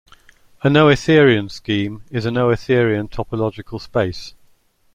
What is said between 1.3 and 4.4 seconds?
scheme is a noetherian topological space.